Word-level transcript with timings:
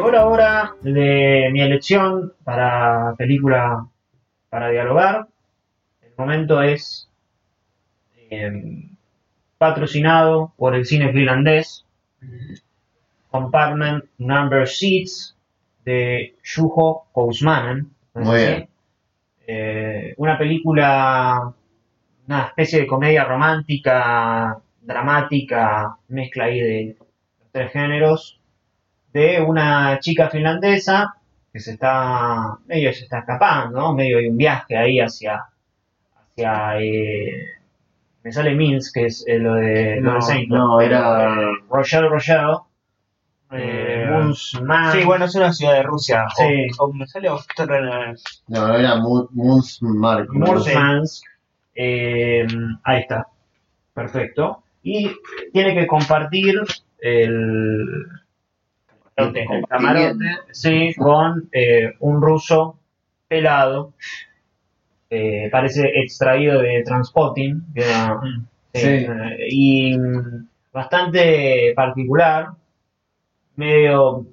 Llegó 0.00 0.12
la 0.12 0.26
hora 0.26 0.74
de 0.80 1.50
mi 1.52 1.60
elección 1.60 2.32
para 2.42 3.14
película 3.18 3.86
para 4.48 4.70
dialogar. 4.70 5.26
El 6.00 6.12
momento 6.16 6.62
es 6.62 7.10
eh, 8.30 8.88
patrocinado 9.58 10.54
por 10.56 10.74
el 10.74 10.86
cine 10.86 11.12
finlandés 11.12 11.84
Compartment 13.30 14.06
Number 14.16 14.66
Seats 14.66 15.36
de 15.84 16.34
Juho 16.42 17.04
Kousmanen. 17.12 17.90
¿no 18.14 18.20
es 18.22 18.26
Muy 18.26 18.36
bien. 18.38 18.68
Eh, 19.46 20.14
una 20.16 20.38
película, 20.38 21.52
una 22.26 22.46
especie 22.46 22.80
de 22.80 22.86
comedia 22.86 23.24
romántica, 23.24 24.58
dramática, 24.80 25.98
mezcla 26.08 26.44
ahí 26.44 26.58
de 26.58 26.96
los 26.98 27.08
tres 27.52 27.70
géneros, 27.70 28.39
de 29.12 29.40
una 29.40 29.98
chica 30.00 30.28
finlandesa 30.30 31.14
que 31.52 31.58
se 31.60 31.72
está, 31.72 32.58
medio 32.66 32.92
se 32.92 33.04
está 33.04 33.20
escapando, 33.20 33.80
¿no? 33.80 33.92
medio 33.94 34.18
de 34.18 34.28
un 34.30 34.36
viaje 34.36 34.76
ahí 34.76 35.00
hacia, 35.00 35.44
hacia 36.14 36.80
eh, 36.80 37.32
me 38.22 38.30
sale 38.32 38.54
Minsk, 38.54 38.94
que 38.94 39.06
es 39.06 39.24
eh, 39.26 39.38
lo 39.38 39.54
de 39.54 39.96
lo 40.00 40.10
No, 40.10 40.14
de 40.16 40.22
Saint, 40.22 40.48
no, 40.48 40.80
era- 40.80 41.42
eh, 41.42 41.46
Rochelle 41.68 42.08
Rochelle, 42.08 42.56
eh, 43.52 44.04
Eh, 44.06 44.10
Munzman. 44.10 44.92
Sí, 44.92 45.04
bueno, 45.04 45.24
es 45.24 45.34
una 45.34 45.52
ciudad 45.52 45.72
de 45.74 45.82
Rusia. 45.82 46.24
O- 46.26 46.30
Sí. 46.40 46.66
O, 46.78 46.92
me 46.92 47.04
sale 47.08 47.28
Ostrava. 47.30 48.12
No, 48.46 48.68
no 48.68 48.74
era 48.76 48.94
Mu- 48.96 49.28
Munzmark. 49.32 50.28
¿no? 50.32 50.46
Murmansk. 50.46 51.24
Eh, 51.74 52.46
ahí 52.84 53.00
está. 53.00 53.26
Perfecto. 53.92 54.62
Y 54.84 55.10
tiene 55.52 55.74
que 55.74 55.86
compartir 55.88 56.60
el, 57.00 58.06
Camarote. 59.20 59.40
el 59.50 59.66
camarote 59.66 60.24
sí, 60.52 60.94
con 60.96 61.48
eh, 61.52 61.92
un 62.00 62.20
ruso 62.22 62.78
pelado. 63.28 63.94
eh, 65.10 65.48
parece 65.50 65.90
extraído 66.02 66.60
de 66.62 66.82
Transpotting. 66.84 67.56
Mm. 68.22 68.46
sí, 68.72 68.88
eh, 68.88 69.36
y 69.50 69.96
bastante 70.72 71.72
particular. 71.74 72.50
Medio. 73.56 74.26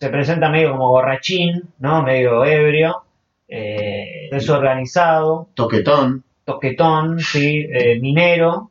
Se 0.00 0.08
presenta 0.10 0.48
medio 0.50 0.72
como 0.72 0.88
borrachín, 0.90 1.62
¿no? 1.80 2.02
Medio 2.02 2.44
ebrio. 2.44 3.04
eh, 3.48 4.28
desorganizado 4.30 5.48
Toquetón. 5.54 6.24
toquetón, 6.44 7.18
sí, 7.20 7.66
minero 8.00 8.70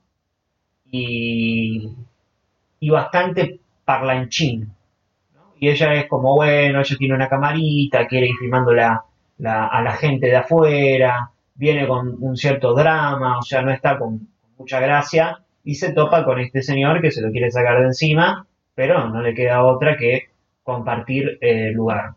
y, 0.91 1.89
y 2.79 2.89
bastante 2.89 3.59
parlanchín. 3.85 4.71
Y 5.59 5.69
ella 5.69 5.93
es 5.95 6.07
como, 6.07 6.35
bueno, 6.35 6.79
ella 6.79 6.95
tiene 6.97 7.15
una 7.15 7.29
camarita, 7.29 8.07
quiere 8.07 8.27
ir 8.27 8.35
filmando 8.37 8.71
a 8.71 9.81
la 9.81 9.91
gente 9.99 10.27
de 10.27 10.35
afuera, 10.35 11.31
viene 11.55 11.87
con 11.87 12.15
un 12.19 12.37
cierto 12.37 12.73
drama, 12.73 13.39
o 13.39 13.41
sea, 13.41 13.61
no 13.61 13.71
está 13.71 13.97
con 13.97 14.27
mucha 14.57 14.79
gracia 14.79 15.39
y 15.63 15.75
se 15.75 15.91
topa 15.91 16.23
con 16.23 16.39
este 16.39 16.61
señor 16.61 17.01
que 17.01 17.11
se 17.11 17.21
lo 17.21 17.31
quiere 17.31 17.51
sacar 17.51 17.79
de 17.79 17.87
encima, 17.87 18.47
pero 18.75 19.09
no 19.09 19.21
le 19.21 19.33
queda 19.33 19.63
otra 19.63 19.97
que 19.97 20.29
compartir 20.63 21.37
eh, 21.41 21.71
lugar. 21.71 22.13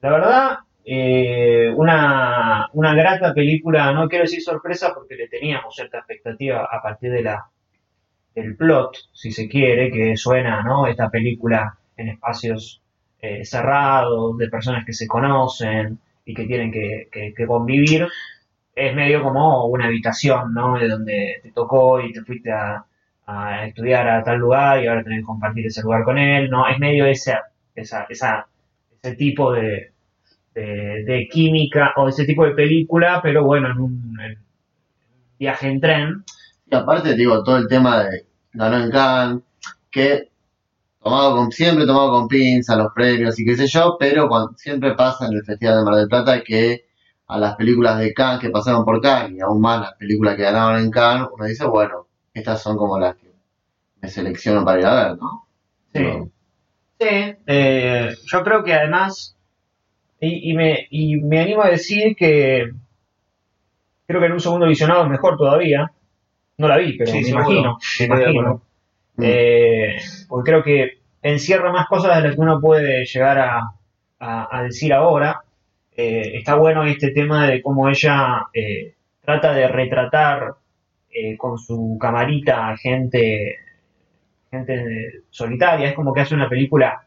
La 0.00 0.10
verdad, 0.10 0.58
eh, 0.84 1.72
una, 1.76 2.68
una 2.72 2.94
grata 2.94 3.34
película, 3.34 3.92
no 3.92 4.08
quiero 4.08 4.24
decir 4.24 4.42
sorpresa 4.42 4.94
porque 4.94 5.16
le 5.16 5.28
teníamos 5.28 5.74
cierta 5.74 5.98
expectativa 5.98 6.68
a 6.70 6.80
partir 6.80 7.10
de 7.10 7.22
la, 7.22 7.50
del 8.34 8.56
plot, 8.56 8.96
si 9.12 9.32
se 9.32 9.48
quiere, 9.48 9.90
que 9.90 10.16
suena, 10.16 10.62
¿no? 10.62 10.86
Esta 10.86 11.10
película 11.10 11.76
en 11.98 12.08
espacios 12.08 12.82
eh, 13.20 13.44
cerrados, 13.44 14.38
de 14.38 14.48
personas 14.48 14.84
que 14.86 14.92
se 14.94 15.06
conocen 15.06 15.98
y 16.24 16.34
que 16.34 16.46
tienen 16.46 16.72
que, 16.72 17.08
que- 17.12 17.46
convivir. 17.46 18.08
Es 18.74 18.94
medio 18.94 19.22
como 19.22 19.66
una 19.66 19.86
habitación, 19.86 20.54
¿no? 20.54 20.78
De 20.78 20.88
donde 20.88 21.40
te 21.42 21.52
tocó 21.52 22.00
y 22.00 22.12
te 22.12 22.22
fuiste 22.22 22.52
a, 22.52 22.84
a 23.26 23.66
estudiar 23.66 24.08
a 24.08 24.22
tal 24.24 24.38
lugar 24.38 24.82
y 24.82 24.86
ahora 24.86 25.02
tenés 25.04 25.20
que 25.20 25.26
compartir 25.26 25.66
ese 25.66 25.82
lugar 25.82 26.04
con 26.04 26.18
él, 26.18 26.48
¿no? 26.50 26.66
Es 26.68 26.78
medio 26.78 27.06
esa, 27.06 27.42
esa, 27.74 28.06
esa, 28.08 28.46
ese 29.02 29.16
tipo 29.16 29.52
de, 29.52 29.92
de, 30.54 31.28
química 31.30 31.92
o 31.96 32.08
ese 32.08 32.24
tipo 32.24 32.44
de 32.44 32.52
película, 32.52 33.20
pero 33.22 33.44
bueno, 33.44 33.70
en 33.70 33.78
un, 33.78 34.18
viaje 35.38 35.68
en 35.68 35.80
tren. 35.80 36.24
Y 36.70 36.74
aparte, 36.74 37.14
digo, 37.14 37.42
todo 37.42 37.56
el 37.58 37.68
tema 37.68 38.04
de 38.04 38.26
ganó 38.52 38.78
en 38.78 39.42
que 39.90 40.30
tomado 41.02 41.36
con, 41.36 41.52
siempre 41.52 41.86
tomado 41.86 42.10
con 42.12 42.28
pinza 42.28 42.76
los 42.76 42.92
premios 42.94 43.38
y 43.38 43.44
qué 43.44 43.56
sé 43.56 43.66
yo, 43.66 43.96
pero 43.98 44.28
cuando, 44.28 44.52
siempre 44.56 44.94
pasa 44.94 45.26
en 45.26 45.34
el 45.34 45.44
Festival 45.44 45.78
de 45.78 45.84
Mar 45.84 45.94
del 45.96 46.08
Plata 46.08 46.42
que 46.42 46.86
a 47.28 47.38
las 47.38 47.56
películas 47.56 47.98
de 47.98 48.12
Cannes 48.14 48.40
que 48.40 48.50
pasaron 48.50 48.84
por 48.84 49.00
Cannes 49.00 49.32
y 49.36 49.40
aún 49.40 49.60
más 49.60 49.80
las 49.80 49.94
películas 49.94 50.36
que 50.36 50.42
ganaron 50.42 50.80
en 50.80 50.90
Cannes, 50.90 51.28
uno 51.32 51.44
dice, 51.44 51.66
bueno, 51.66 52.06
estas 52.34 52.62
son 52.62 52.76
como 52.76 52.98
las 52.98 53.16
que 53.16 53.32
me 54.00 54.08
selecciono 54.08 54.64
para 54.64 54.78
ir 54.80 54.86
a 54.86 55.08
ver, 55.08 55.18
¿no? 55.18 55.46
Sí. 55.94 56.30
Sí, 57.00 57.34
eh, 57.46 58.14
yo 58.26 58.42
creo 58.42 58.64
que 58.64 58.74
además, 58.74 59.36
y, 60.20 60.50
y 60.50 60.54
me, 60.54 60.86
y 60.90 61.16
me 61.16 61.40
animo 61.40 61.62
a 61.62 61.68
decir 61.70 62.16
que 62.16 62.70
creo 64.06 64.20
que 64.20 64.26
en 64.26 64.32
un 64.32 64.40
segundo 64.40 64.66
visionado 64.66 65.04
es 65.04 65.10
mejor 65.10 65.36
todavía. 65.36 65.92
No 66.56 66.66
la 66.66 66.78
vi, 66.78 66.96
pero 66.98 67.12
Sí, 67.12 67.18
me 67.18 67.24
seguro. 67.24 67.44
imagino. 67.44 67.78
Me 68.00 68.06
imagino. 68.06 68.62
Mm. 69.18 69.24
Eh, 69.26 69.96
porque 70.28 70.50
creo 70.52 70.62
que 70.64 70.98
encierra 71.22 71.72
más 71.72 71.86
cosas 71.88 72.16
de 72.16 72.22
las 72.28 72.36
que 72.36 72.42
uno 72.42 72.60
puede 72.60 73.04
llegar 73.06 73.38
a, 73.38 73.62
a- 74.20 74.62
decir 74.64 74.92
ahora. 74.92 75.42
Eh, 75.96 76.38
está 76.38 76.54
bueno 76.56 76.84
este 76.84 77.10
tema 77.12 77.48
de 77.48 77.60
cómo 77.62 77.88
ella 77.88 78.46
eh, 78.54 78.94
trata 79.20 79.52
de 79.52 79.68
retratar 79.68 80.54
eh, 81.10 81.36
con 81.36 81.58
su 81.58 81.98
camarita 82.00 82.68
a 82.70 82.76
gente, 82.76 83.56
gente 84.50 85.22
solitaria. 85.30 85.88
Es 85.88 85.94
como 85.94 86.12
que 86.14 86.20
hace 86.22 86.34
una 86.34 86.48
película 86.48 87.04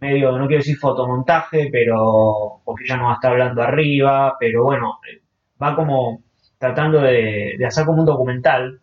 medio, 0.00 0.32
no 0.38 0.46
quiero 0.48 0.60
decir 0.62 0.76
fotomontaje, 0.78 1.68
pero 1.72 2.60
porque 2.64 2.84
ella 2.84 2.96
no 2.98 3.04
va 3.06 3.18
a 3.22 3.28
hablando 3.28 3.62
arriba, 3.62 4.36
pero 4.40 4.64
bueno, 4.64 4.98
eh, 5.10 5.22
va 5.62 5.76
como 5.76 6.22
tratando 6.58 7.00
de 7.00 7.56
hacer 7.66 7.84
como 7.86 8.00
un 8.00 8.06
documental 8.06 8.81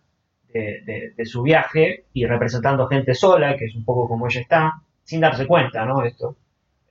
de, 0.54 0.82
de- 0.86 1.14
de 1.16 1.26
su 1.26 1.42
viaje 1.44 2.06
y 2.14 2.26
representando 2.26 2.88
gente 2.88 3.14
sola, 3.14 3.56
que 3.58 3.66
es 3.66 3.76
un 3.76 3.86
poco 3.86 4.08
como 4.08 4.28
ella 4.28 4.42
está, 4.42 4.74
sin 5.04 5.22
darse 5.22 5.46
cuenta, 5.48 5.86
¿no? 5.86 6.04
Esto. 6.04 6.36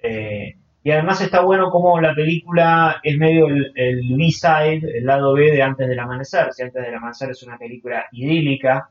Eh, 0.03 0.57
y 0.83 0.91
además 0.91 1.21
está 1.21 1.41
bueno 1.43 1.71
como 1.71 2.01
la 2.01 2.15
película 2.15 3.01
es 3.03 3.17
medio 3.19 3.47
el, 3.49 3.73
el 3.75 4.17
B-side, 4.17 4.99
el 4.99 5.05
lado 5.07 5.35
B 5.35 5.51
de 5.51 5.63
Antes 5.63 5.89
del 5.89 5.99
Amanecer. 5.99 6.53
Si 6.53 6.63
Antes 6.63 6.83
del 6.85 6.95
Amanecer 6.95 7.31
es 7.31 7.43
una 7.43 7.59
película 7.59 8.07
idílica, 8.13 8.91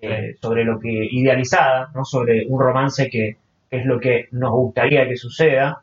eh, 0.00 0.34
sobre 0.40 0.64
lo 0.64 0.80
que 0.80 0.88
idealizada, 0.90 1.90
¿no? 1.94 2.04
Sobre 2.04 2.46
un 2.48 2.60
romance 2.60 3.08
que, 3.08 3.36
que 3.70 3.76
es 3.78 3.86
lo 3.86 4.00
que 4.00 4.28
nos 4.32 4.50
gustaría 4.52 5.06
que 5.08 5.16
suceda, 5.16 5.82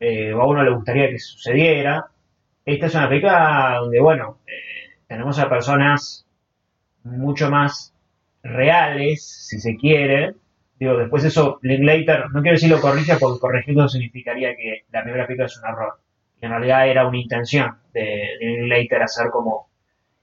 eh, 0.00 0.32
o 0.32 0.40
a 0.42 0.46
uno 0.46 0.62
le 0.64 0.70
gustaría 0.74 1.08
que 1.08 1.18
sucediera. 1.18 2.06
Esta 2.64 2.86
es 2.86 2.94
una 2.94 3.08
película 3.08 3.76
donde, 3.80 4.00
bueno, 4.00 4.38
tenemos 5.06 5.38
a 5.38 5.48
personas 5.48 6.26
mucho 7.16 7.50
más 7.50 7.94
reales, 8.42 9.46
si 9.48 9.58
se 9.60 9.76
quiere. 9.76 10.34
Digo, 10.78 10.96
después 10.96 11.24
eso, 11.24 11.58
Linklater, 11.62 12.30
no 12.30 12.40
quiero 12.42 12.54
decir 12.56 12.70
lo 12.70 12.80
corrige 12.80 13.16
porque 13.18 13.40
corregirlo 13.40 13.88
significaría 13.88 14.54
que 14.56 14.84
la 14.92 15.02
primera 15.02 15.26
película 15.26 15.46
es 15.46 15.58
un 15.58 15.68
error. 15.68 15.94
En 16.40 16.50
realidad 16.50 16.88
era 16.88 17.06
una 17.06 17.18
intención 17.18 17.76
de 17.92 18.28
Linklater 18.40 19.02
hacer 19.02 19.30
como. 19.30 19.68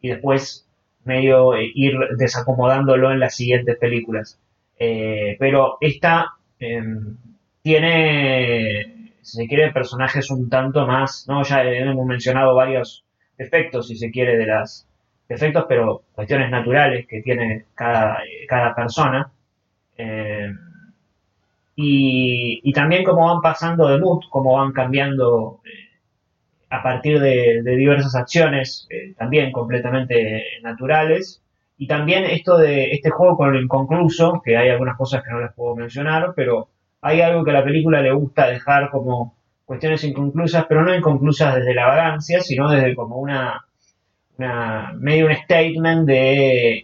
y 0.02 0.10
después 0.10 0.66
medio 1.06 1.56
eh, 1.56 1.72
ir 1.74 1.94
desacomodándolo 2.18 3.12
en 3.12 3.20
las 3.20 3.36
siguientes 3.36 3.78
películas. 3.78 4.40
Eh, 4.78 5.38
pero 5.40 5.78
esta 5.80 6.34
em, 6.60 7.18
tiene, 7.62 9.12
si 9.22 9.38
se 9.38 9.48
quiere, 9.48 9.72
personajes 9.72 10.30
un 10.32 10.50
tanto 10.50 10.86
más, 10.86 11.26
¿no? 11.28 11.44
Ya 11.44 11.64
hemos 11.64 12.06
mencionado 12.06 12.56
varios 12.56 13.06
defectos, 13.38 13.88
si 13.88 13.96
se 13.98 14.12
quiere, 14.12 14.38
de 14.38 14.46
las 14.48 14.85
defectos, 15.28 15.66
pero 15.68 16.04
cuestiones 16.14 16.50
naturales 16.52 17.08
que 17.08 17.22
tiene 17.22 17.66
cada, 17.74 18.20
cada 18.48 18.76
persona. 18.76 19.32
Eh, 19.98 20.52
y, 21.76 22.62
y 22.64 22.74
también 22.74 23.04
cómo 23.04 23.26
van 23.26 23.42
pasando 23.42 23.88
de 23.88 24.00
mood, 24.00 24.24
cómo 24.30 24.54
van 24.54 24.72
cambiando 24.72 25.60
eh, 25.66 25.86
a 26.70 26.82
partir 26.82 27.20
de, 27.20 27.62
diversas 27.64 28.16
acciones, 28.16 28.88
eh, 28.90 29.14
también 29.18 29.52
completamente 29.52 30.44
naturales. 30.62 31.42
Y 31.78 31.88
también 31.88 32.24
esto 32.26 32.58
de 32.58 32.92
este 32.92 33.10
juego 33.10 33.36
con 33.38 33.52
lo 33.54 33.62
inconcluso, 33.62 34.42
que 34.44 34.56
hay 34.58 34.70
algunas 34.70 34.98
cosas 34.98 35.24
que 35.24 35.32
no 35.32 35.42
les 35.42 35.54
puedo 35.54 35.76
mencionar, 35.76 36.34
pero 36.36 36.70
hay 37.02 37.22
algo 37.22 37.44
que 37.44 37.52
a 37.52 37.56
la 37.56 37.64
película 37.64 38.02
le 38.02 38.14
gusta 38.14 38.48
dejar 38.48 38.90
como 38.90 39.36
cuestiones 39.66 40.04
inconclusas, 40.06 40.66
pero 40.70 40.84
no 40.84 40.96
inconclusas 40.96 41.56
desde 41.56 41.74
la 41.74 41.88
vagancia, 41.88 42.40
sino 42.40 42.70
desde 42.70 42.96
como 42.96 43.18
una, 43.18 43.66
una 44.38 44.94
medio 45.00 45.28
un 45.28 45.36
statement 45.36 46.08
de, 46.08 46.78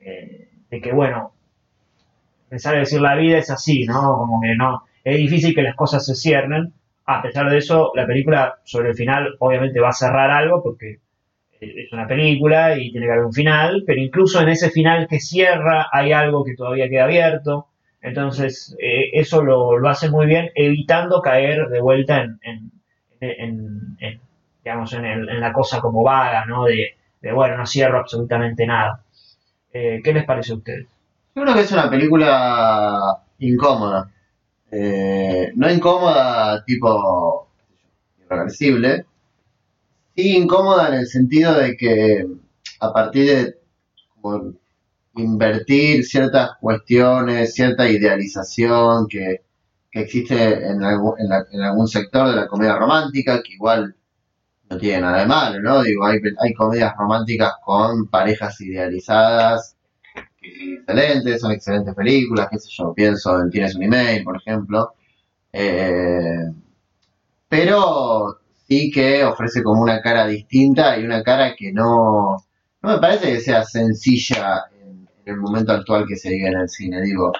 eh, 0.00 0.48
eh, 0.70 0.80
que, 0.82 0.92
bueno, 0.92 1.32
a 2.50 2.72
decir 2.72 3.00
la 3.00 3.16
vida 3.16 3.38
es 3.38 3.50
así, 3.50 3.84
¿no? 3.84 4.00
Como 4.18 4.40
que 4.40 4.54
no, 4.54 4.84
es 5.02 5.16
difícil 5.16 5.54
que 5.54 5.62
las 5.62 5.74
cosas 5.76 6.04
se 6.06 6.14
cierren. 6.14 6.72
A 7.06 7.20
pesar 7.22 7.50
de 7.50 7.58
eso, 7.58 7.92
la 7.94 8.06
película 8.06 8.54
sobre 8.64 8.90
el 8.90 8.94
final 8.94 9.34
obviamente 9.40 9.80
va 9.80 9.88
a 9.90 9.92
cerrar 9.92 10.30
algo 10.30 10.62
porque 10.62 10.98
es 11.60 11.92
una 11.92 12.08
película 12.08 12.78
y 12.78 12.92
tiene 12.92 13.06
que 13.06 13.12
haber 13.12 13.26
un 13.26 13.32
final, 13.32 13.84
pero 13.86 14.00
incluso 14.00 14.40
en 14.42 14.50
ese 14.50 14.70
final 14.70 15.06
que 15.08 15.20
cierra 15.20 15.88
hay 15.92 16.12
algo 16.12 16.44
que 16.44 16.54
todavía 16.56 16.88
queda 16.88 17.04
abierto. 17.04 17.68
Entonces, 18.02 18.76
eh, 18.80 19.10
eso 19.14 19.42
lo, 19.42 19.78
lo 19.78 19.88
hace 19.88 20.10
muy 20.10 20.26
bien, 20.26 20.50
evitando 20.54 21.22
caer 21.22 21.68
de 21.68 21.80
vuelta 21.80 22.22
en- 22.22 22.38
en, 23.20 24.20
digamos, 24.64 24.92
en, 24.94 25.40
la 25.40 25.52
cosa 25.52 25.80
como 25.80 26.02
vaga, 26.02 26.46
¿no? 26.46 26.64
De, 26.64 26.94
bueno, 27.32 27.58
no 27.58 27.66
cierro 27.66 27.98
absolutamente 27.98 28.66
nada. 28.66 29.02
Eh, 29.72 30.00
¿Qué 30.02 30.12
les 30.12 30.24
parece 30.24 30.52
a 30.52 30.56
ustedes? 30.56 30.86
Yo 31.34 31.42
creo 31.42 31.54
que 31.54 31.60
es 31.60 31.72
una 31.72 31.90
película 31.90 33.22
incómoda. 33.38 34.10
Eh, 34.70 35.52
no 35.54 35.70
incómoda 35.70 36.64
tipo 36.64 37.48
irreversible, 38.18 39.06
sí 40.16 40.36
incómoda 40.36 40.88
en 40.88 40.94
el 40.94 41.06
sentido 41.06 41.54
de 41.54 41.76
que 41.76 42.26
a 42.80 42.92
partir 42.92 43.26
de 43.26 43.56
invertir 45.16 46.04
ciertas 46.04 46.52
cuestiones, 46.60 47.54
cierta 47.54 47.88
idealización 47.88 49.06
que, 49.08 49.42
que 49.90 50.00
existe 50.00 50.66
en 50.66 50.82
en 50.82 51.62
algún 51.62 51.86
sector 51.86 52.28
de 52.28 52.36
la 52.36 52.48
comedia 52.48 52.76
romántica, 52.76 53.42
que 53.42 53.52
igual 53.52 53.94
no 54.70 54.78
tiene 54.78 55.02
nada 55.02 55.20
de 55.20 55.26
malo, 55.26 55.60
¿no? 55.60 55.82
Digo, 55.82 56.06
hay, 56.06 56.18
hay 56.40 56.54
comedias 56.54 56.94
románticas 56.96 57.54
con 57.64 58.08
parejas 58.08 58.60
idealizadas 58.60 59.76
que 60.40 60.50
son 60.50 60.98
excelentes, 60.98 61.40
son 61.40 61.52
excelentes 61.52 61.94
películas, 61.94 62.48
qué 62.50 62.58
sé 62.58 62.68
yo, 62.70 62.92
pienso 62.94 63.40
en 63.40 63.50
Tienes 63.50 63.74
un 63.76 63.84
email, 63.84 64.24
por 64.24 64.36
ejemplo. 64.36 64.94
Eh, 65.52 66.50
pero 67.48 68.40
sí 68.66 68.90
que 68.90 69.24
ofrece 69.24 69.62
como 69.62 69.82
una 69.82 70.00
cara 70.00 70.26
distinta 70.26 70.98
y 70.98 71.04
una 71.04 71.22
cara 71.22 71.54
que 71.56 71.72
no, 71.72 72.36
no 72.82 72.88
me 72.90 72.98
parece 72.98 73.32
que 73.32 73.40
sea 73.40 73.64
sencilla 73.64 74.64
en, 74.82 75.08
el 75.24 75.36
momento 75.36 75.72
actual 75.72 76.04
que 76.06 76.16
se 76.16 76.30
vive 76.30 76.48
en 76.48 76.58
el 76.58 76.68
cine. 76.68 77.00
Digo, 77.02 77.32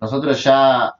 nosotros 0.00 0.42
ya 0.42 0.94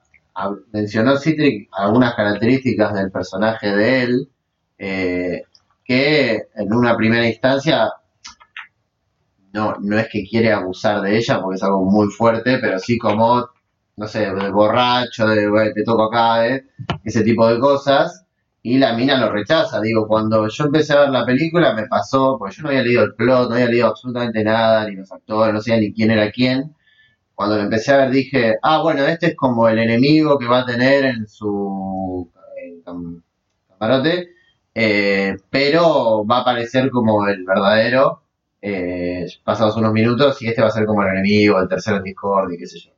mencionó 0.71 1.17
Citric 1.17 1.69
algunas 1.73 2.15
características 2.15 2.93
del 2.93 3.11
personaje 3.11 3.75
de 3.75 4.03
él, 4.03 4.29
eh, 4.77 5.43
que 5.85 6.47
en 6.55 6.73
una 6.73 6.95
primera 6.97 7.27
instancia 7.27 7.91
no, 9.53 9.75
no 9.81 9.97
es 9.99 10.07
que 10.09 10.23
quiere 10.23 10.51
abusar 10.51 11.01
de 11.01 11.17
ella 11.17 11.41
porque 11.41 11.55
es 11.57 11.63
algo 11.63 11.83
muy 11.85 12.07
fuerte, 12.09 12.57
pero 12.59 12.79
sí 12.79 12.97
como, 12.97 13.49
no 13.97 14.07
sé, 14.07 14.31
de 14.33 14.49
borracho, 14.51 15.27
de 15.27 15.47
"Güey, 15.49 15.73
te 15.73 15.83
toco 15.83 16.03
acá, 16.05 16.47
eh", 16.47 16.65
ese 17.03 17.23
tipo 17.23 17.47
de 17.47 17.59
cosas. 17.59 18.25
Y 18.63 18.77
la 18.77 18.93
mina 18.93 19.17
lo 19.17 19.31
rechaza. 19.31 19.81
Digo, 19.81 20.07
cuando 20.07 20.47
yo 20.47 20.65
empecé 20.65 20.93
a 20.93 21.01
ver 21.01 21.09
la 21.09 21.25
película 21.25 21.73
me 21.73 21.87
pasó, 21.87 22.37
porque 22.37 22.55
yo 22.55 22.63
no 22.63 22.69
había 22.69 22.83
leído 22.83 23.03
el 23.03 23.15
plot, 23.15 23.49
no 23.49 23.55
había 23.55 23.67
leído 23.67 23.87
absolutamente 23.87 24.43
nada, 24.43 24.87
ni 24.87 24.95
los 24.95 25.11
actores, 25.11 25.53
no 25.53 25.61
sabía 25.61 25.79
ni 25.81 25.93
quién 25.93 26.11
era 26.11 26.31
quién. 26.31 26.75
Cuando 27.35 27.57
lo 27.57 27.63
empecé 27.63 27.93
a 27.93 27.97
ver 27.97 28.11
dije, 28.11 28.55
ah, 28.63 28.81
bueno, 28.83 29.03
este 29.05 29.27
es 29.29 29.35
como 29.35 29.67
el 29.69 29.79
enemigo 29.79 30.37
que 30.39 30.47
va 30.47 30.59
a 30.61 30.65
tener 30.65 31.05
en 31.05 31.27
su 31.27 32.31
eh, 32.61 32.81
cam- 32.85 33.21
camarote, 33.69 34.29
eh, 34.73 35.37
pero 35.49 36.25
va 36.25 36.37
a 36.37 36.41
aparecer 36.41 36.89
como 36.91 37.27
el 37.27 37.43
verdadero 37.45 38.23
eh, 38.61 39.25
pasados 39.43 39.75
unos 39.77 39.91
minutos 39.93 40.41
y 40.41 40.47
este 40.47 40.61
va 40.61 40.67
a 40.67 40.71
ser 40.71 40.85
como 40.85 41.03
el 41.03 41.09
enemigo, 41.09 41.59
el 41.59 41.67
tercero 41.67 41.97
en 41.97 42.03
Discord 42.03 42.51
y 42.53 42.57
qué 42.57 42.67
sé 42.67 42.79
yo. 42.79 42.91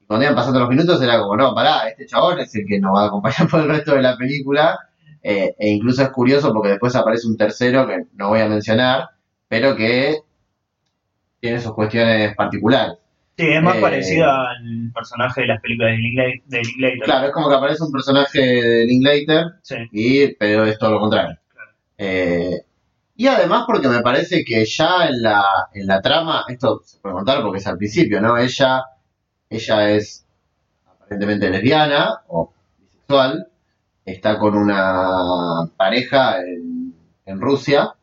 Y 0.00 0.06
cuando 0.06 0.24
iban 0.24 0.36
pasando 0.36 0.60
los 0.60 0.68
minutos 0.68 1.00
era 1.02 1.18
como, 1.20 1.36
no, 1.36 1.54
pará, 1.54 1.88
este 1.88 2.06
chabón 2.06 2.38
es 2.40 2.54
el 2.54 2.66
que 2.66 2.80
nos 2.80 2.94
va 2.94 3.04
a 3.04 3.06
acompañar 3.06 3.48
por 3.50 3.60
el 3.60 3.68
resto 3.68 3.94
de 3.94 4.02
la 4.02 4.16
película. 4.16 4.78
eh, 5.22 5.54
e 5.58 5.70
incluso 5.70 6.02
es 6.02 6.10
curioso 6.10 6.52
porque 6.52 6.70
después 6.70 6.94
aparece 6.96 7.26
un 7.28 7.36
tercero 7.36 7.86
que 7.86 8.04
no 8.14 8.28
voy 8.28 8.40
a 8.40 8.48
mencionar, 8.48 9.08
pero 9.48 9.74
que 9.76 10.18
tiene 11.40 11.60
sus 11.60 11.72
cuestiones 11.74 12.34
particulares. 12.34 12.98
Sí, 13.36 13.46
es 13.48 13.62
más 13.62 13.76
Eh, 13.76 13.80
parecido 13.80 14.30
al 14.30 14.90
personaje 14.94 15.40
de 15.42 15.46
las 15.48 15.60
películas 15.60 15.90
de 15.92 15.98
Linklater. 15.98 16.42
De 16.46 16.62
Linklater. 16.62 16.98
Claro, 17.00 17.26
es 17.26 17.32
como 17.32 17.48
que 17.48 17.54
aparece 17.56 17.82
un 17.84 17.92
personaje 17.92 18.40
de 18.40 18.84
Linklater 18.86 19.44
Sí. 19.62 19.76
y 19.92 20.34
pero 20.34 20.64
es 20.64 20.78
todo 20.78 20.92
lo 20.92 21.00
contrario. 21.00 21.36
Claro. 21.52 21.70
Eh, 21.98 22.64
y 23.16 23.26
además 23.26 23.64
porque 23.66 23.88
me 23.88 24.02
parece 24.02 24.44
que 24.44 24.64
ya 24.64 25.06
en 25.08 25.22
la, 25.22 25.42
en 25.72 25.86
la 25.86 26.00
trama, 26.00 26.44
esto 26.48 26.80
se 26.84 26.98
puede 27.00 27.14
contar 27.14 27.42
porque 27.42 27.58
es 27.58 27.66
al 27.66 27.76
principio, 27.78 28.20
¿no? 28.20 28.36
Ella, 28.38 28.82
ella 29.50 29.90
es 29.90 30.26
aparentemente 30.88 31.50
lesbiana 31.50 32.22
o 32.28 32.52
bisexual, 32.78 33.48
está 34.04 34.38
con 34.38 34.56
una 34.56 35.66
pareja 35.76 36.38
en, 36.40 36.94
en 37.26 37.40
Rusia 37.40 37.94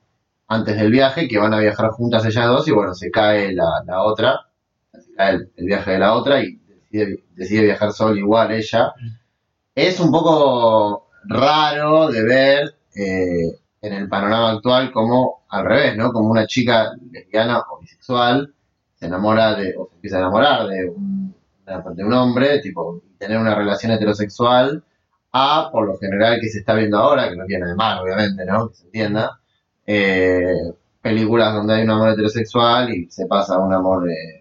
antes 0.47 0.77
del 0.77 0.91
viaje, 0.91 1.27
que 1.27 1.37
van 1.39 1.53
a 1.53 1.59
viajar 1.59 1.89
juntas 1.91 2.25
ellas 2.25 2.47
dos 2.47 2.67
y 2.67 2.71
bueno, 2.71 2.93
se 2.93 3.09
cae 3.11 3.53
la, 3.53 3.69
la 3.85 4.03
otra, 4.03 4.39
el, 5.17 5.51
viaje 5.57 5.91
de 5.91 5.99
la 5.99 6.13
otra 6.13 6.43
y 6.43 6.59
decide, 6.89 7.23
decide 7.35 7.63
viajar 7.63 7.91
sola 7.91 8.17
igual 8.17 8.51
ella. 8.51 8.93
Es 9.75 9.99
un 9.99 10.11
poco 10.11 11.09
raro 11.25 12.09
de 12.09 12.23
ver 12.23 12.75
eh, 12.95 13.59
en 13.81 13.93
el 13.93 14.09
panorama 14.09 14.51
actual 14.51 14.91
como 14.91 15.43
al 15.49 15.65
revés, 15.65 15.97
¿no? 15.97 16.11
Como 16.11 16.29
una 16.29 16.45
chica 16.47 16.91
lesbiana 17.11 17.59
o 17.59 17.79
bisexual 17.79 18.53
se 18.95 19.07
enamora 19.07 19.55
de, 19.55 19.75
o 19.77 19.87
se 19.89 19.95
empieza 19.95 20.17
a 20.17 20.19
enamorar 20.19 20.67
de 20.67 20.89
un, 20.89 21.35
de 21.95 22.03
un 22.03 22.13
hombre, 22.13 22.59
tipo, 22.59 23.01
tener 23.17 23.39
una 23.39 23.55
relación 23.55 23.91
heterosexual, 23.91 24.83
a, 25.33 25.69
por 25.71 25.87
lo 25.87 25.97
general, 25.97 26.39
que 26.39 26.49
se 26.49 26.59
está 26.59 26.75
viendo 26.75 26.97
ahora, 26.97 27.29
que 27.29 27.35
no 27.35 27.45
tiene 27.45 27.65
de 27.67 27.75
mal, 27.75 27.99
obviamente, 27.99 28.45
¿no? 28.45 28.69
Que 28.69 28.75
se 28.75 28.85
entienda, 28.85 29.39
eh, 29.87 30.53
películas 31.01 31.53
donde 31.53 31.75
hay 31.75 31.83
un 31.83 31.89
amor 31.89 32.09
heterosexual 32.11 32.93
y 32.93 33.09
se 33.09 33.25
pasa 33.25 33.55
a 33.55 33.59
un 33.59 33.73
amor 33.73 34.07
eh, 34.09 34.40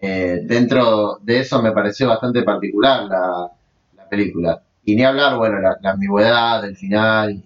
Eh, 0.00 0.40
dentro 0.44 1.18
de 1.22 1.40
eso 1.40 1.62
me 1.62 1.72
pareció 1.72 2.08
bastante 2.08 2.42
particular 2.42 3.04
la, 3.04 3.50
la 3.96 4.08
película. 4.08 4.62
Y 4.84 4.96
ni 4.96 5.04
hablar, 5.04 5.36
bueno, 5.36 5.60
la, 5.60 5.76
la 5.80 5.90
ambigüedad 5.92 6.62
del 6.62 6.76
final 6.76 7.30
y, 7.30 7.44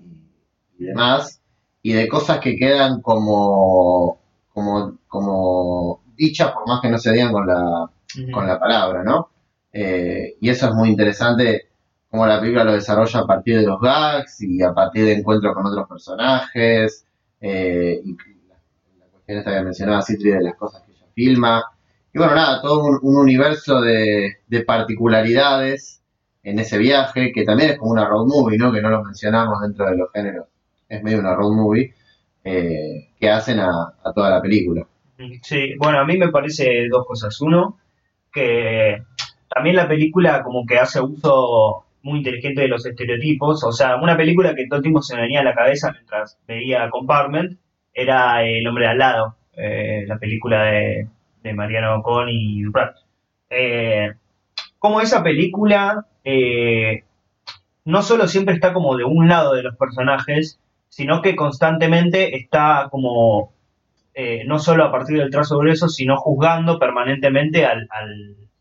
y 0.78 0.84
demás, 0.84 1.42
y 1.82 1.92
de 1.92 2.08
cosas 2.08 2.40
que 2.40 2.56
quedan 2.56 3.02
como, 3.02 4.18
como, 4.52 4.98
como 5.06 6.00
dichas, 6.16 6.52
por 6.52 6.66
más 6.66 6.80
que 6.80 6.88
no 6.88 6.98
se 6.98 7.12
digan 7.12 7.32
con 7.32 7.46
la, 7.46 7.90
con 8.32 8.46
la 8.46 8.58
palabra, 8.58 9.04
¿no? 9.04 9.28
Eh, 9.72 10.36
y 10.40 10.48
eso 10.48 10.68
es 10.68 10.74
muy 10.74 10.88
interesante, 10.88 11.68
cómo 12.10 12.26
la 12.26 12.40
película 12.40 12.64
lo 12.64 12.72
desarrolla 12.72 13.20
a 13.20 13.26
partir 13.26 13.58
de 13.58 13.66
los 13.66 13.78
gags 13.80 14.40
y 14.40 14.62
a 14.62 14.72
partir 14.72 15.04
de 15.04 15.12
encuentros 15.18 15.54
con 15.54 15.66
otros 15.66 15.86
personajes, 15.86 17.06
eh, 17.40 18.00
y 18.02 18.16
la, 18.48 18.56
la 18.98 19.06
cuestión 19.12 19.38
esta 19.38 19.52
que 19.52 19.62
mencionaba 19.62 20.00
Citri 20.02 20.30
de 20.30 20.42
las 20.42 20.54
cosas 20.56 20.82
filma. 21.16 21.64
Y 22.12 22.18
bueno, 22.18 22.34
nada, 22.34 22.60
todo 22.60 22.84
un, 22.84 22.98
un 23.02 23.16
universo 23.16 23.80
de, 23.80 24.36
de 24.46 24.60
particularidades 24.62 26.02
en 26.42 26.60
ese 26.60 26.78
viaje, 26.78 27.32
que 27.32 27.44
también 27.44 27.70
es 27.70 27.78
como 27.78 27.90
una 27.90 28.06
road 28.06 28.26
movie, 28.26 28.58
¿no? 28.58 28.70
Que 28.72 28.80
no 28.80 28.90
lo 28.90 29.02
mencionamos 29.02 29.60
dentro 29.62 29.86
de 29.90 29.96
los 29.96 30.12
géneros. 30.12 30.46
Es 30.88 31.02
medio 31.02 31.18
una 31.18 31.34
road 31.34 31.52
movie 31.52 31.92
eh, 32.44 33.08
que 33.18 33.28
hacen 33.28 33.58
a, 33.58 33.92
toda 34.14 34.30
la 34.30 34.40
película. 34.40 34.86
Sí, 35.42 35.74
bueno, 35.78 35.98
a 35.98 36.04
mí 36.04 36.16
me 36.16 36.28
parece 36.28 36.86
dos 36.88 37.04
cosas. 37.04 37.40
Uno, 37.40 37.78
que 38.32 39.02
también 39.52 39.74
la 39.74 39.88
película 39.88 40.44
como 40.44 40.64
que 40.64 40.78
hace 40.78 41.00
uso 41.00 41.86
muy 42.02 42.18
inteligente 42.18 42.60
de 42.60 42.68
los 42.68 42.86
estereotipos. 42.86 43.64
O 43.64 43.72
sea, 43.72 43.96
una 43.96 44.16
película 44.16 44.54
que 44.54 44.68
todo 44.68 44.76
el 44.76 44.82
tiempo 44.82 45.02
se 45.02 45.16
me 45.16 45.22
venía 45.22 45.40
a 45.40 45.44
la 45.44 45.54
cabeza 45.54 45.90
mientras 45.90 46.38
veía 46.46 46.88
Compartment 46.90 47.58
era 47.92 48.44
El 48.44 48.68
hombre 48.68 48.86
al 48.86 48.98
lado, 48.98 49.36
eh, 49.56 50.04
la 50.06 50.18
película 50.18 50.64
de, 50.64 51.08
de 51.42 51.54
Mariano 51.54 51.96
Ocon 51.96 52.28
y 52.28 52.62
Duprat. 52.62 52.96
Eh, 53.48 54.12
como 54.78 55.00
esa 55.00 55.22
película 55.22 56.06
eh, 56.24 57.04
no 57.84 58.02
solo 58.02 58.28
siempre 58.28 58.54
está 58.54 58.72
como 58.72 58.96
de 58.96 59.04
un 59.04 59.28
lado 59.28 59.54
de 59.54 59.62
los 59.62 59.76
personajes, 59.76 60.60
sino 60.88 61.22
que 61.22 61.36
constantemente 61.36 62.36
está 62.36 62.88
como 62.90 63.54
no 64.46 64.58
solo 64.58 64.84
a 64.84 64.90
partir 64.90 65.18
del 65.18 65.30
trazo 65.30 65.58
grueso, 65.58 65.90
sino 65.90 66.16
juzgando 66.16 66.78
permanentemente 66.78 67.66
al, 67.66 67.86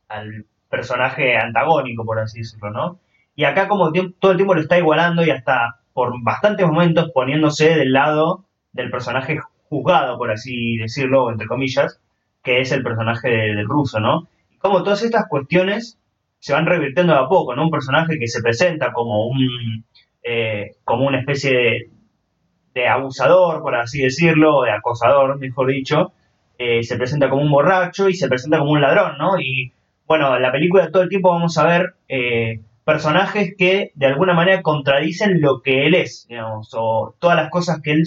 al, 0.10 0.46
personaje 0.70 1.38
antagónico, 1.38 2.04
por 2.04 2.20
así 2.20 2.40
decirlo, 2.40 2.72
¿no? 2.72 3.00
Y 3.38 3.46
acá 3.46 3.70
como 3.70 3.94
todo 4.20 4.32
el 4.32 4.38
tiempo 4.38 4.54
lo 4.54 4.60
está 4.60 4.78
igualando 4.78 5.24
y 5.24 5.30
hasta 5.30 5.80
por 5.94 6.22
bastantes 6.22 6.68
momentos 6.68 7.12
poniéndose 7.14 7.74
del 7.74 7.94
lado 7.94 8.44
del 8.74 8.92
personaje 8.92 9.40
juzgado, 9.70 10.18
por 10.18 10.32
así 10.32 10.78
decirlo, 10.78 11.32
entre 11.32 11.48
comillas, 11.48 12.00
que 12.44 12.62
es 12.62 12.72
el 12.72 12.84
personaje 12.84 13.30
de- 13.30 13.56
del 13.56 13.68
ruso, 13.68 14.00
¿no? 14.00 14.28
Y 14.52 14.58
como 14.58 14.84
todas 14.84 15.04
estas 15.04 15.26
cuestiones 15.30 15.98
se 16.40 16.54
van 16.54 16.66
revirtiendo 16.68 17.14
de 17.14 17.20
a 17.20 17.28
poco, 17.28 17.56
¿no? 17.56 17.64
Un 17.66 17.72
personaje 17.72 18.18
que 18.20 18.28
se 18.28 18.42
presenta 18.42 18.94
como 18.94 19.28
un 19.28 19.84
eh, 20.28 20.72
como 20.84 21.06
una 21.06 21.20
especie 21.20 21.54
de, 21.54 21.90
de 22.74 22.88
abusador, 22.88 23.62
por 23.62 23.76
así 23.76 24.02
decirlo, 24.02 24.64
de 24.64 24.72
acosador, 24.72 25.38
mejor 25.40 25.68
dicho, 25.68 26.14
eh, 26.58 26.84
se 26.84 26.98
presenta 26.98 27.30
como 27.30 27.42
un 27.44 27.52
borracho 27.52 28.10
y 28.10 28.14
se 28.16 28.28
presenta 28.28 28.60
como 28.60 28.72
un 28.72 28.82
ladrón, 28.82 29.18
¿no? 29.18 29.40
Y 29.40 29.72
bueno, 30.08 30.36
en 30.36 30.42
la 30.42 30.52
película 30.52 30.92
todo 30.92 31.04
el 31.04 31.10
tiempo 31.10 31.30
vamos 31.32 31.58
a 31.58 31.66
ver 31.68 31.96
eh, 32.10 32.62
personajes 32.84 33.56
que 33.58 33.92
de 33.96 34.06
alguna 34.08 34.34
manera 34.34 34.62
contradicen 34.62 35.42
lo 35.42 35.62
que 35.62 35.88
él 35.88 35.96
es, 35.96 36.26
digamos, 36.30 36.70
o 36.76 37.16
todas 37.20 37.36
las 37.38 37.50
cosas 37.50 37.82
que 37.82 37.92
él 37.92 38.04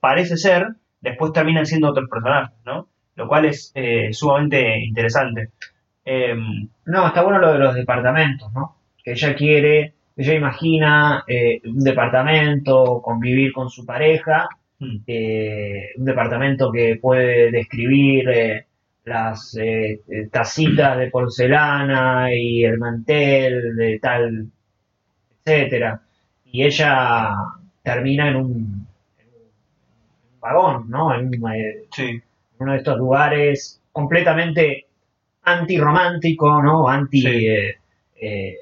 parece 0.00 0.36
ser, 0.36 0.68
después 1.00 1.32
terminan 1.32 1.66
siendo 1.66 1.88
otros 1.90 2.08
personajes, 2.08 2.56
¿no? 2.64 2.88
Lo 3.16 3.28
cual 3.28 3.46
es 3.46 3.72
eh, 3.74 4.10
sumamente 4.12 4.78
interesante. 4.80 5.50
Em, 6.04 6.68
No, 6.86 7.06
está 7.08 7.22
bueno 7.22 7.38
lo 7.38 7.52
de 7.52 7.58
los 7.58 7.74
departamentos, 7.74 8.52
¿no? 8.52 8.76
Que 9.04 9.12
ella 9.12 9.34
quiere, 9.34 9.94
ella 10.16 10.34
imagina 10.34 11.24
eh, 11.26 11.60
un 11.64 11.80
departamento, 11.84 13.00
convivir 13.02 13.52
con 13.52 13.68
su 13.70 13.84
pareja, 13.86 14.48
mm, 14.78 14.96
eh, 15.06 15.88
un 15.98 16.04
departamento 16.04 16.70
que 16.72 16.96
puede 17.00 17.50
describir 17.50 18.28
eh, 18.30 18.66
las 19.04 19.56
eh, 19.56 20.00
eh, 20.08 20.28
tacitas 20.30 20.98
de 20.98 21.10
porcelana 21.10 22.34
y 22.34 22.64
el 22.64 22.78
mantel 22.78 23.76
de 23.76 23.98
tal, 24.00 24.46
etcétera. 25.44 26.00
Y 26.44 26.64
ella 26.64 27.30
termina 27.82 28.28
en 28.28 28.36
un 28.36 28.79
vagón, 30.40 30.88
¿no? 30.90 31.14
En 31.14 31.32
eh, 31.34 31.86
sí, 31.92 32.20
uno 32.58 32.72
de 32.72 32.78
estos 32.78 32.98
lugares 32.98 33.82
completamente 33.92 34.86
antirromántico, 35.44 36.62
¿no? 36.62 36.88
Anti, 36.88 37.20
Sí. 37.22 37.28
eh, 37.48 37.76
eh, 38.20 38.56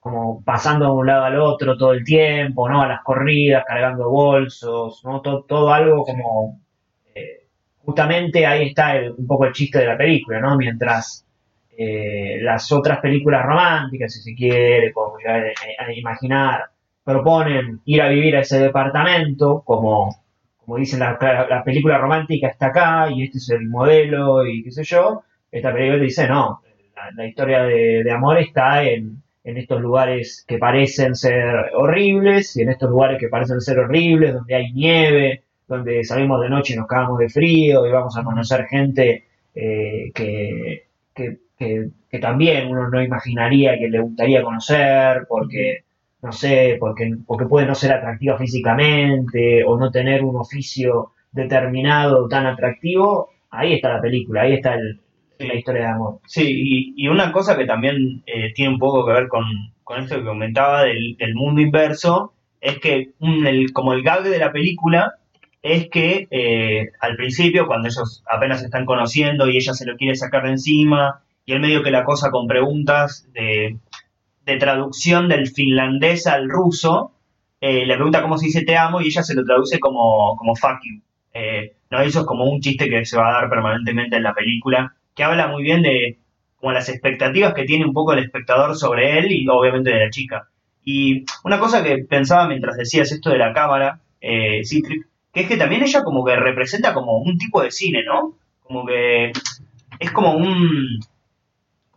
como 0.00 0.42
pasando 0.44 0.86
de 0.86 0.90
un 0.92 1.06
lado 1.06 1.24
al 1.24 1.38
otro 1.38 1.76
todo 1.76 1.92
el 1.92 2.04
tiempo, 2.04 2.68
¿no? 2.68 2.82
A 2.82 2.88
las 2.88 3.02
corridas, 3.02 3.64
cargando 3.66 4.08
bolsos, 4.10 5.02
¿no? 5.04 5.20
Todo, 5.20 5.44
todo 5.44 5.72
algo 5.72 6.04
como, 6.04 6.60
justamente 7.84 8.46
ahí 8.46 8.68
está 8.68 8.96
el- 8.96 9.12
un 9.12 9.26
poco 9.26 9.46
el 9.46 9.52
chiste 9.52 9.78
de 9.80 9.86
la 9.86 9.96
película, 9.96 10.40
¿no? 10.40 10.56
Mientras 10.56 11.26
eh, 11.82 12.38
las 12.42 12.70
otras 12.72 13.00
películas 13.00 13.44
románticas, 13.46 14.12
si 14.12 14.20
se 14.20 14.34
quiere, 14.34 14.92
como 14.92 15.16
llegar 15.16 15.42
a, 15.78 15.84
a 15.86 15.92
imaginar, 15.94 16.64
proponen 17.04 17.80
ir 17.84 18.02
a 18.02 18.08
vivir 18.08 18.36
a 18.36 18.40
ese 18.40 18.58
departamento, 18.60 19.62
como, 19.64 20.14
como 20.58 20.76
dicen 20.76 21.00
la, 21.00 21.18
la- 21.20 21.46
la 21.48 21.64
película 21.64 21.98
romántica 21.98 22.48
está 22.48 22.66
acá 22.66 23.10
y 23.10 23.24
este 23.24 23.38
es 23.38 23.50
el 23.50 23.68
modelo 23.68 24.46
y 24.46 24.62
qué 24.62 24.70
sé 24.70 24.84
yo, 24.84 25.22
esta 25.50 25.72
película 25.72 26.02
dice 26.02 26.28
no, 26.28 26.62
la, 26.96 27.10
la 27.16 27.26
historia 27.26 27.62
de, 27.64 28.02
de 28.04 28.12
amor 28.12 28.38
está 28.38 28.84
en, 28.84 29.22
en 29.44 29.56
estos 29.56 29.80
lugares 29.80 30.44
que 30.46 30.58
parecen 30.58 31.14
ser 31.14 31.70
horribles 31.74 32.56
y 32.56 32.62
en 32.62 32.70
estos 32.70 32.90
lugares 32.90 33.18
que 33.18 33.28
parecen 33.28 33.60
ser 33.60 33.78
horribles, 33.78 34.34
donde 34.34 34.54
hay 34.54 34.72
nieve, 34.72 35.44
donde 35.66 36.04
salimos 36.04 36.40
de 36.42 36.48
noche 36.50 36.74
y 36.74 36.76
nos 36.76 36.86
cagamos 36.86 37.18
de 37.18 37.28
frío 37.28 37.86
y 37.86 37.90
vamos 37.90 38.16
a 38.18 38.24
conocer 38.24 38.66
gente 38.66 39.24
eh, 39.54 40.10
que, 40.14 40.84
que, 41.14 41.38
que- 41.58 41.88
que 42.10 42.18
también 42.18 42.68
uno 42.68 42.88
no 42.88 43.00
imaginaría 43.02 43.78
que 43.78 43.88
le 43.88 44.00
gustaría 44.00 44.42
conocer 44.42 45.26
porque 45.28 45.84
no 46.22 46.32
sé, 46.32 46.76
porque, 46.80 47.10
porque 47.26 47.46
puede 47.46 47.66
no 47.66 47.74
ser 47.74 47.92
atractiva 47.92 48.36
físicamente 48.38 49.64
o 49.64 49.78
no 49.78 49.90
tener 49.90 50.22
un 50.24 50.36
oficio 50.36 51.12
determinado 51.32 52.28
tan 52.28 52.46
atractivo, 52.46 53.30
ahí 53.50 53.74
está 53.74 53.94
la 53.94 54.00
película, 54.00 54.42
ahí 54.42 54.54
está 54.54 54.74
el- 54.74 55.00
Sí. 55.38 55.46
la 55.46 55.54
historia 55.54 55.80
de 55.82 55.88
amor. 55.88 56.18
Sí, 56.26 56.42
y, 56.46 56.94
y 57.02 57.08
una 57.08 57.32
cosa 57.32 57.56
que 57.56 57.64
también 57.64 58.22
eh, 58.26 58.52
tiene 58.54 58.74
un 58.74 58.78
poco 58.78 59.06
que 59.06 59.12
ver 59.14 59.28
con, 59.28 59.44
con 59.84 60.02
esto 60.02 60.16
que 60.18 60.24
comentaba 60.24 60.82
del, 60.84 61.16
del 61.16 61.34
mundo 61.34 61.62
inverso, 61.62 62.34
es 62.60 62.78
que 62.78 63.12
un- 63.20 63.46
el- 63.46 63.72
como 63.72 63.94
el 63.94 64.02
gag 64.02 64.22
de 64.22 64.38
la 64.38 64.52
película 64.52 65.14
es 65.62 65.88
que 65.88 66.28
eh, 66.30 66.90
al 67.00 67.16
principio, 67.16 67.66
cuando 67.66 67.88
ellos 67.88 68.22
apenas 68.30 68.60
se 68.60 68.66
están 68.66 68.84
conociendo 68.84 69.48
y 69.48 69.56
ella 69.56 69.72
se 69.72 69.86
lo 69.86 69.96
quiere 69.96 70.14
sacar 70.14 70.42
de 70.44 70.50
encima, 70.50 71.22
y 71.46 71.52
él 71.54 71.60
medio 71.60 71.82
que 71.82 71.90
la 71.90 72.04
cosa 72.04 72.30
con 72.30 72.46
preguntas 72.46 73.26
de, 73.32 73.78
de 74.50 74.58
traducción 74.58 75.28
del 75.28 75.48
finlandés 75.48 76.26
al 76.26 76.48
ruso, 76.48 77.12
eh, 77.60 77.84
le 77.86 77.94
pregunta 77.94 78.22
cómo 78.22 78.38
se 78.38 78.46
dice 78.46 78.64
te 78.64 78.76
amo 78.76 79.00
y 79.00 79.06
ella 79.06 79.22
se 79.22 79.34
lo 79.34 79.44
traduce 79.44 79.78
como, 79.78 80.36
como 80.36 80.56
fuck 80.56 80.78
you. 80.82 81.00
Eh, 81.32 81.74
no, 81.90 82.00
eso 82.00 82.20
es 82.20 82.26
como 82.26 82.44
un 82.44 82.60
chiste 82.60 82.88
que 82.88 83.04
se 83.04 83.16
va 83.16 83.28
a 83.28 83.40
dar 83.40 83.50
permanentemente 83.50 84.16
en 84.16 84.22
la 84.22 84.34
película, 84.34 84.94
que 85.14 85.24
habla 85.24 85.48
muy 85.48 85.62
bien 85.62 85.82
de 85.82 86.18
como 86.56 86.72
las 86.72 86.88
expectativas 86.88 87.54
que 87.54 87.64
tiene 87.64 87.86
un 87.86 87.94
poco 87.94 88.12
el 88.12 88.18
espectador 88.18 88.76
sobre 88.76 89.18
él 89.18 89.32
y 89.32 89.46
obviamente 89.48 89.90
de 89.90 90.04
la 90.04 90.10
chica. 90.10 90.48
Y 90.84 91.24
una 91.44 91.58
cosa 91.58 91.82
que 91.82 91.98
pensaba 91.98 92.48
mientras 92.48 92.76
decías 92.76 93.12
esto 93.12 93.30
de 93.30 93.38
la 93.38 93.52
cámara, 93.52 94.00
eh, 94.20 94.62
que 95.32 95.40
es 95.40 95.48
que 95.48 95.56
también 95.56 95.82
ella 95.82 96.02
como 96.02 96.24
que 96.24 96.36
representa 96.36 96.92
como 96.92 97.18
un 97.18 97.38
tipo 97.38 97.62
de 97.62 97.70
cine, 97.70 98.02
¿no? 98.04 98.34
Como 98.62 98.86
que 98.86 99.32
es 99.98 100.10
como 100.12 100.34
un, 100.34 101.00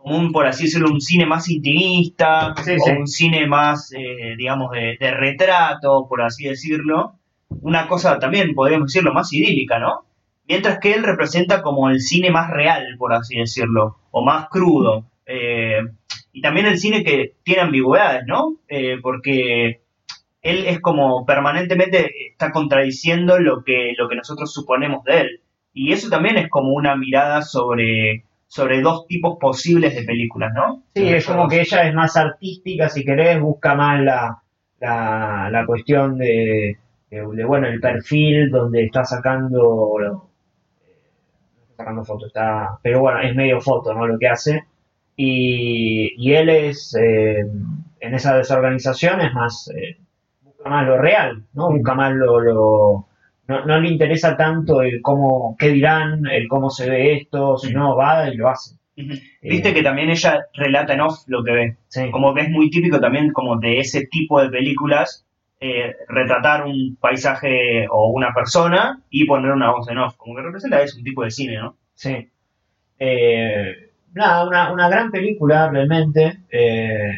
como 0.04 0.18
un, 0.18 0.32
por 0.32 0.46
así 0.46 0.64
decirlo, 0.64 0.90
un 0.90 1.00
cine 1.00 1.24
más 1.24 1.48
intimista, 1.48 2.54
Sí, 2.62 2.74
o 2.74 2.78
sí. 2.78 2.90
un 2.90 3.06
cine 3.06 3.46
más, 3.46 3.90
eh, 3.96 4.34
digamos, 4.36 4.70
de, 4.72 4.98
de 5.00 5.10
retrato, 5.12 6.06
por 6.06 6.20
así 6.20 6.44
decirlo. 6.44 7.14
Una 7.62 7.88
cosa 7.88 8.18
también, 8.18 8.54
podríamos 8.54 8.88
decirlo, 8.92 9.14
más 9.14 9.32
idílica, 9.32 9.78
¿no? 9.78 10.04
Mientras 10.46 10.78
que 10.78 10.92
él 10.92 11.04
representa 11.04 11.62
como 11.62 11.88
el 11.88 12.00
cine 12.00 12.30
más 12.30 12.50
real, 12.50 12.84
por 12.98 13.14
así 13.14 13.38
decirlo, 13.38 13.96
o 14.10 14.22
más 14.22 14.48
crudo. 14.50 15.06
Eh, 15.24 15.78
y 16.34 16.42
también 16.42 16.66
el 16.66 16.78
cine 16.78 17.02
que 17.02 17.36
tiene 17.42 17.62
ambigüedades, 17.62 18.24
¿no? 18.26 18.58
Eh, 18.68 18.98
porque 19.02 19.80
él 20.42 20.66
es 20.66 20.80
como 20.80 21.24
permanentemente 21.24 22.10
está 22.30 22.50
contradiciendo 22.52 23.38
lo 23.38 23.64
que, 23.64 23.94
lo 23.96 24.06
que 24.10 24.16
nosotros 24.16 24.52
suponemos 24.52 25.02
de 25.04 25.20
él. 25.22 25.40
Y 25.72 25.92
eso 25.92 26.10
también 26.10 26.36
es 26.36 26.50
como 26.50 26.74
una 26.74 26.94
mirada 26.94 27.40
sobre, 27.40 28.24
sobre 28.54 28.80
dos 28.80 29.08
tipos 29.08 29.36
posibles 29.40 29.96
de 29.96 30.04
películas, 30.04 30.52
¿no? 30.54 30.84
Sí, 30.94 31.08
es 31.08 31.26
como 31.26 31.48
que 31.48 31.62
ella 31.62 31.88
es 31.88 31.92
más 31.92 32.16
artística, 32.16 32.88
si 32.88 33.04
querés, 33.04 33.40
busca 33.40 33.74
más 33.74 34.00
la, 34.00 34.40
la, 34.78 35.48
la 35.50 35.66
cuestión 35.66 36.16
de, 36.16 36.78
de, 37.10 37.26
de, 37.26 37.44
bueno, 37.44 37.66
el 37.66 37.80
perfil 37.80 38.50
donde 38.50 38.84
está 38.84 39.04
sacando, 39.04 39.96
eh, 40.00 40.04
no 40.06 40.30
está 41.70 41.82
sacando 41.82 42.04
fotos, 42.04 42.28
está, 42.28 42.78
pero 42.80 43.00
bueno, 43.00 43.18
es 43.22 43.34
medio 43.34 43.60
foto, 43.60 43.92
¿no? 43.92 44.06
Lo 44.06 44.16
que 44.20 44.28
hace. 44.28 44.64
Y, 45.16 46.14
y 46.16 46.34
él 46.34 46.48
es, 46.48 46.94
eh, 46.94 47.40
en 47.98 48.14
esa 48.14 48.36
desorganización, 48.36 49.20
es 49.20 49.34
más, 49.34 49.68
eh, 49.74 49.96
busca 50.42 50.70
más 50.70 50.86
lo 50.86 50.96
real, 50.96 51.42
¿no? 51.54 51.70
Busca 51.72 51.94
más 51.94 52.12
lo, 52.14 52.38
lo 52.38 53.06
no, 53.48 53.64
no 53.66 53.80
le 53.80 53.88
interesa 53.90 54.36
tanto 54.36 54.82
el 54.82 55.00
cómo, 55.02 55.56
qué 55.58 55.68
dirán, 55.68 56.26
el 56.26 56.48
cómo 56.48 56.70
se 56.70 56.88
ve 56.88 57.14
esto, 57.16 57.58
sino 57.58 57.96
va 57.96 58.28
y 58.28 58.36
lo 58.36 58.48
hace. 58.48 58.76
Ujú. 58.96 59.14
Viste 59.42 59.70
Eh, 59.70 59.74
que 59.74 59.82
también 59.82 60.10
ella 60.10 60.46
relata 60.54 60.94
en 60.94 61.00
off 61.00 61.24
lo 61.26 61.42
que 61.44 61.52
ve. 61.52 61.76
Sí. 61.88 62.10
Como 62.10 62.32
que 62.34 62.42
es 62.42 62.50
muy 62.50 62.70
típico 62.70 63.00
también 63.00 63.32
como 63.32 63.58
de 63.58 63.80
ese 63.80 64.06
tipo 64.06 64.40
de 64.42 64.50
películas, 64.50 65.26
eh, 65.60 65.94
retratar 66.08 66.64
un 66.66 66.96
paisaje 67.00 67.86
o 67.90 68.10
una 68.10 68.32
persona 68.34 69.00
y 69.10 69.26
poner 69.26 69.52
una 69.52 69.72
voz 69.72 69.88
en 69.88 69.98
off. 69.98 70.16
Como 70.16 70.36
que 70.36 70.42
representa 70.42 70.82
eso, 70.82 70.98
un 70.98 71.04
tipo 71.04 71.22
de 71.24 71.30
cine, 71.30 71.56
¿no? 71.58 71.76
Sí. 71.94 72.28
Eh, 72.98 73.90
nada, 74.14 74.46
una, 74.46 74.72
una 74.72 74.88
gran 74.88 75.10
película 75.10 75.70
realmente, 75.70 76.40
eh, 76.50 77.12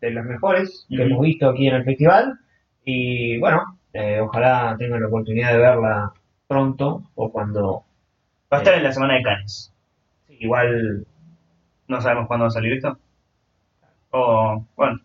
de 0.00 0.10
las 0.10 0.24
mejores 0.24 0.86
que 0.88 1.02
hemos 1.02 1.20
visto 1.20 1.48
aquí 1.48 1.68
en 1.68 1.74
el 1.76 1.84
festival. 1.84 2.38
Y 2.84 3.38
bueno, 3.38 3.75
eh, 3.96 4.20
ojalá 4.20 4.76
tengan 4.78 5.00
la 5.00 5.08
oportunidad 5.08 5.52
de 5.52 5.58
verla 5.58 6.12
pronto 6.46 7.02
o 7.14 7.30
cuando 7.32 7.84
Va 8.52 8.58
a 8.58 8.60
estar 8.60 8.74
en 8.74 8.84
la 8.84 8.92
semana 8.92 9.14
de 9.14 9.22
Cannes. 9.22 9.72
igual 10.28 11.06
No 11.88 12.00
sabemos 12.00 12.26
cuándo 12.28 12.44
va 12.44 12.48
a 12.48 12.52
salir 12.52 12.74
esto. 12.74 12.98
O, 14.10 14.64
bueno, 14.76 15.00